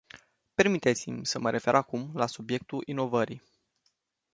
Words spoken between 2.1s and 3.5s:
la subiectul inovării.